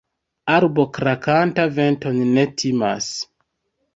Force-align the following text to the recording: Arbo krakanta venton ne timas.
Arbo 0.53 0.85
krakanta 0.95 1.65
venton 1.75 2.19
ne 2.37 2.45
timas. 2.63 3.13